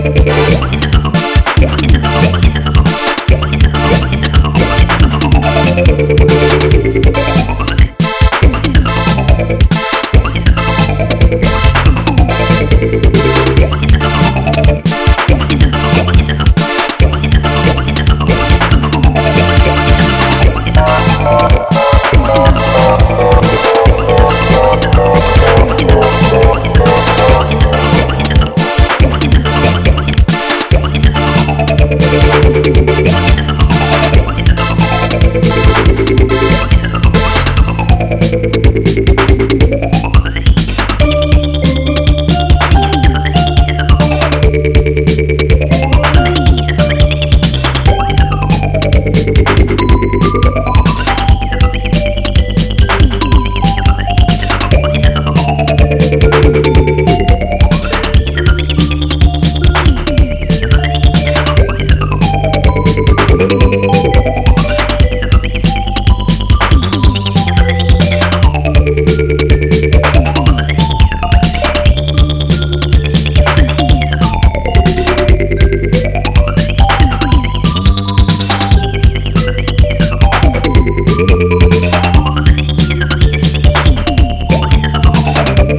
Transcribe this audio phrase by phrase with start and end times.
[0.00, 0.38] Yeah.